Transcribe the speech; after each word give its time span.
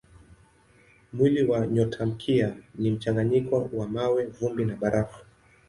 Mwili 1.13 1.43
wa 1.43 1.67
nyotamkia 1.67 2.55
ni 2.75 2.91
mchanganyiko 2.91 3.69
wa 3.73 3.87
mawe, 3.87 4.25
vumbi 4.25 4.65
na 4.65 4.75
barafu. 4.75 5.25